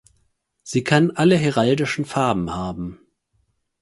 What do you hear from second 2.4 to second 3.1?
haben.